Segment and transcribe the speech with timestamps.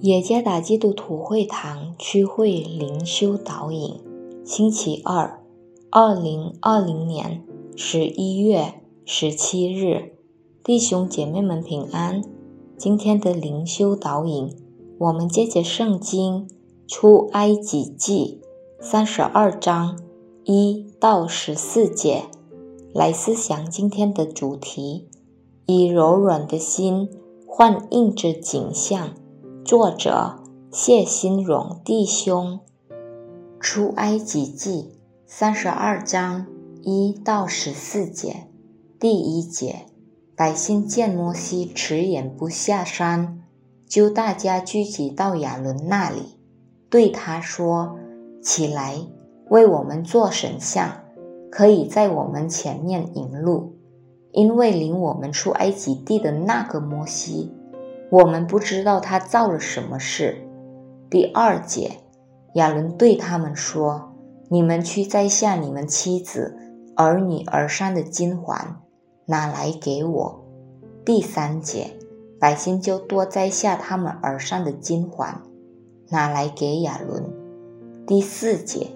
[0.00, 4.00] 野加达基督徒会堂区会灵修导引，
[4.44, 5.40] 星期二，
[5.90, 7.42] 二零二零年
[7.74, 8.74] 十一月
[9.06, 10.12] 十七日，
[10.62, 12.22] 弟兄姐妹们平安。
[12.76, 14.54] 今天的灵修导引，
[14.98, 16.48] 我们借着圣经
[16.86, 18.40] 出埃及记
[18.80, 19.98] 三十二章
[20.44, 22.24] 一到十四节
[22.92, 25.08] 来思想今天的主题：
[25.64, 27.08] 以柔软的心
[27.46, 29.14] 换硬之景象。
[29.64, 32.60] 作者谢新荣弟兄，
[33.58, 34.90] 出埃及记
[35.24, 36.44] 三十二章
[36.82, 38.46] 一到十四节，
[39.00, 39.86] 第一节，
[40.36, 43.40] 百姓见摩西迟延不下山，
[43.88, 46.36] 就大家聚集到亚伦那里，
[46.90, 47.96] 对他说
[48.44, 48.98] ：“起来，
[49.48, 51.00] 为我们做神像，
[51.50, 53.72] 可以在我们前面引路，
[54.32, 57.50] 因为领我们出埃及地的那个摩西。”
[58.14, 60.36] 我们不知道他造了什么事。
[61.10, 61.98] 第二节，
[62.54, 64.14] 亚伦对他们说
[64.48, 66.56] ：“你们去摘下你们妻子、
[66.94, 68.76] 儿女耳上的金环，
[69.26, 70.44] 拿来给我。”
[71.04, 71.90] 第三节，
[72.38, 75.42] 百姓就多摘下他们耳上的金环，
[76.10, 77.24] 拿来给亚伦。
[78.06, 78.92] 第四节，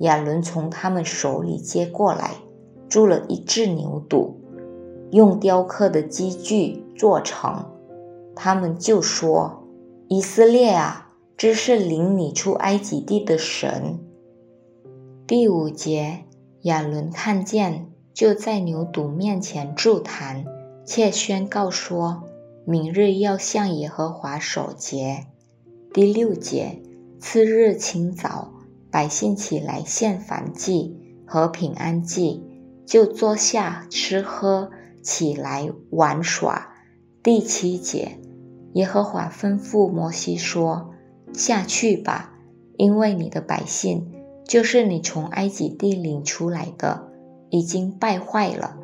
[0.00, 2.32] 亚伦从他们手里接过来，
[2.90, 4.34] 铸了一只牛犊，
[5.12, 7.64] 用雕刻的机具做成。
[8.34, 9.68] 他们就说
[10.08, 14.00] ：“以色列啊，这是领你出埃及地的神。”
[15.26, 16.24] 第五节，
[16.62, 20.44] 亚伦看见，就在牛犊面前祝坛，
[20.84, 22.24] 且宣告说
[22.66, 25.26] ：“明日要向耶和华守节。”
[25.92, 26.82] 第六节，
[27.18, 28.52] 次日清早，
[28.90, 32.42] 百姓起来献燔祭和平安祭，
[32.86, 34.70] 就坐下吃喝，
[35.02, 36.74] 起来玩耍。
[37.22, 38.18] 第七节。
[38.74, 40.92] 耶和华吩咐摩西说
[41.34, 42.34] ：“下去吧，
[42.76, 44.06] 因为你的百姓，
[44.44, 47.08] 就是你从埃及地领出来的，
[47.48, 48.76] 已经败坏了。”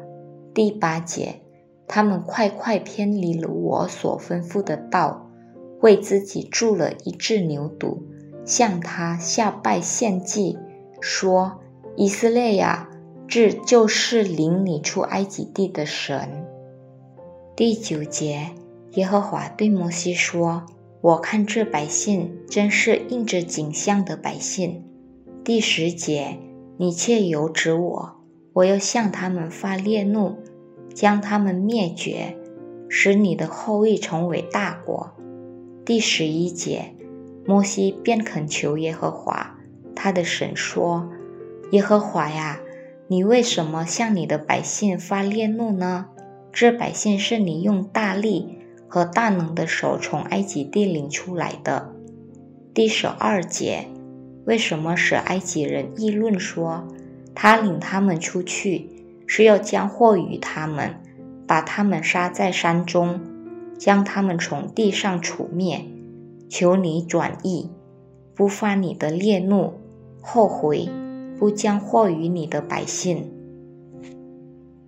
[0.52, 1.40] 第八节，
[1.86, 5.30] 他们快快偏离了我所吩咐的道，
[5.80, 7.98] 为自己铸了一只牛犊，
[8.44, 10.58] 向他下拜献祭，
[11.00, 11.60] 说
[11.94, 12.90] ：“以色列呀，
[13.28, 16.44] 这就是领你出埃及地的神。”
[17.54, 18.50] 第九节。
[18.96, 20.64] 耶和华对摩西说
[21.02, 24.82] ：“我看这百姓真是应着景象的百姓。”
[25.44, 26.38] 第十节，
[26.78, 28.16] 你却由指我，
[28.54, 30.36] 我要向他们发烈怒，
[30.94, 32.38] 将他们灭绝，
[32.88, 35.12] 使你的后裔成为大国。
[35.84, 36.94] 第十一节，
[37.44, 39.58] 摩西便恳求耶和华，
[39.94, 41.10] 他的神说
[41.72, 42.60] ：“耶和华呀，
[43.08, 46.06] 你为什么向你的百姓发烈怒呢？
[46.50, 48.54] 这百姓是你用大力。”
[48.88, 51.92] 和大能的手从埃及地领出来的。
[52.72, 53.86] 第十二节，
[54.44, 56.86] 为什么使埃及人议论说，
[57.34, 58.90] 他领他们出去
[59.26, 60.94] 是要将祸于他们，
[61.46, 63.20] 把他们杀在山中，
[63.78, 65.84] 将他们从地上除灭？
[66.48, 67.70] 求你转意，
[68.34, 69.72] 不发你的烈怒，
[70.20, 70.88] 后悔，
[71.38, 73.32] 不将祸于你的百姓。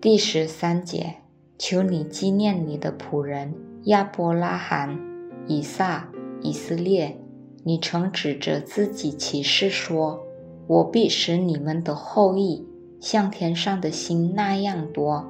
[0.00, 1.16] 第十三节，
[1.58, 3.52] 求你纪念你的仆人。
[3.84, 4.98] 亚伯拉罕、
[5.46, 6.10] 以撒、
[6.42, 7.16] 以色列，
[7.64, 10.20] 你曾指着自己起誓说
[10.66, 12.66] ：“我必使你们的后裔
[13.00, 15.24] 像天上的星那样多，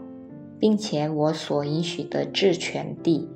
[0.59, 3.29] 并且我所允许的治权地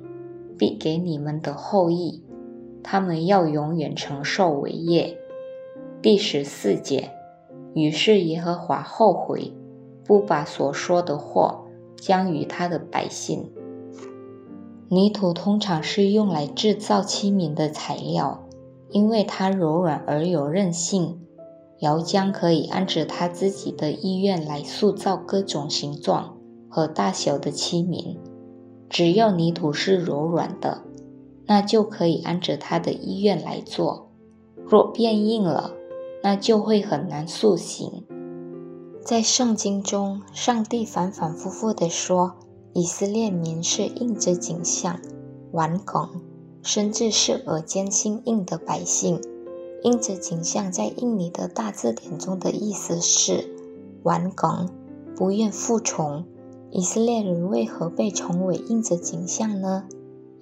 [0.57, 2.23] 必给你们的后裔，
[2.81, 5.17] 他们要永远承受为业。”
[6.01, 7.11] 第十四节。
[7.75, 9.51] 于是耶和华后悔，
[10.05, 11.65] 不把所说的祸
[11.97, 13.49] 将与他的百姓。
[14.89, 18.43] 泥土通常是用来制造器皿的材料，
[18.89, 21.19] 因为它柔软而有韧性。
[21.79, 26.37] 窑匠可以按照他自己的意愿来塑造各种形状
[26.69, 28.17] 和大小的器皿。
[28.89, 30.83] 只要泥土是柔软的，
[31.45, 34.11] 那就可以按照他的意愿来做。
[34.65, 35.71] 若变硬了，
[36.21, 38.05] 那就会很难塑形。
[39.03, 42.35] 在圣经中，上帝反反复复地说。
[42.75, 44.99] 以色列民是印着景象、
[45.51, 46.09] 顽梗，
[46.63, 49.21] 甚至是耳尖心硬的百姓。
[49.83, 53.53] 印着景象在印尼的大字典中的意思是
[54.01, 54.69] 顽梗，
[55.15, 56.25] 不愿服从。
[56.71, 59.83] 以色列人为何被称为印着景象呢？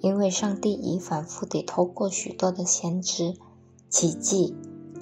[0.00, 3.34] 因为上帝已反复地透过许多的先知、
[3.90, 4.56] 奇迹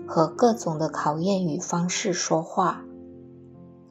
[0.05, 2.82] 和各种的考验与方式说话。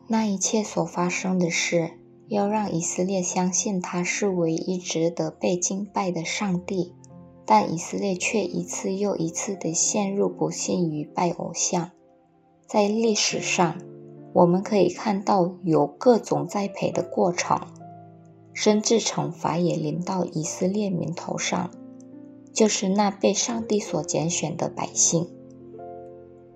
[0.07, 1.91] 那一切所发生的事。
[2.29, 6.93] 要让以色列相信他是唯一值得被敬拜的上帝，
[7.43, 11.89] 但以色列却一次又一次地陷入不幸与拜偶像。
[12.67, 13.79] 在历史上，
[14.31, 17.59] 我们可以看到有各种栽培的过程，
[18.53, 21.71] 甚至惩罚也临到以色列民头上，
[22.53, 25.27] 就是那被上帝所拣选的百姓。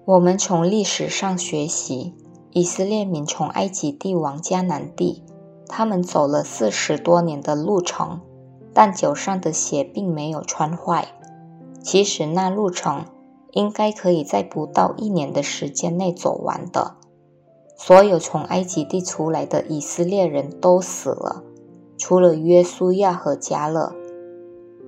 [0.06, 2.14] 我们从历史上学习，
[2.52, 5.24] 以色列民从埃及帝王迦南地，
[5.68, 8.22] 他们走了四十多年的路程，
[8.74, 11.08] 但脚上的鞋并没有穿坏。
[11.82, 13.06] 其实那路程
[13.52, 16.96] 应该可以在不到一年的时间内走完的。
[17.76, 21.44] 所有从埃及地出来的以色列人都死了，
[21.98, 23.94] 除了约书亚和迦勒。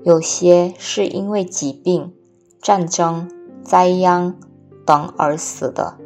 [0.04, 2.13] 有些是因为疾病、
[2.62, 3.28] 战争、
[3.63, 4.36] 灾殃
[4.86, 5.98] 等而死的，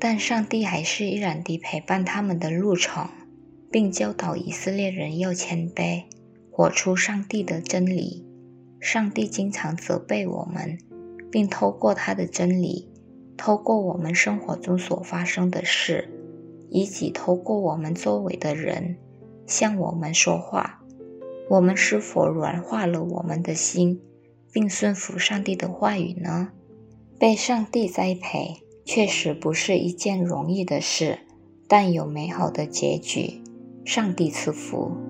[0.00, 3.06] 但上帝还是依然地陪伴他们的路程，
[3.70, 6.04] 并教导以色列人要谦卑，
[6.50, 8.26] 活出上帝的真理。
[8.80, 10.78] 上帝经常责备我们，
[11.30, 12.88] 并透过他的真理。
[13.36, 16.08] 透过我们生活中所发生的事，
[16.68, 18.96] 以及透过我们周围的人
[19.46, 20.82] 向我们说话，
[21.48, 24.00] 我们是否软化了我们的心，
[24.52, 26.50] 并顺服上帝的话语呢？
[27.18, 31.20] 被上帝栽培确实不是一件容易的事，
[31.68, 33.42] 但有美好的结局。
[33.84, 35.09] 上帝赐福。